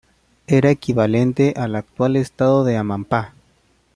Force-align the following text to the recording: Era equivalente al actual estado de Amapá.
Era 0.47 0.71
equivalente 0.71 1.53
al 1.55 1.75
actual 1.75 2.15
estado 2.15 2.63
de 2.63 2.75
Amapá. 2.75 3.35